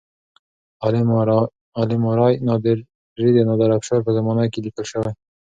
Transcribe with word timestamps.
عالم 1.77 2.03
آرای 2.11 2.35
نادري 2.47 2.83
د 3.33 3.37
نادر 3.49 3.69
افشار 3.77 3.99
په 4.03 4.11
زمانه 4.17 4.43
کې 4.51 4.59
لیکل 4.65 4.85
شوی. 4.91 5.11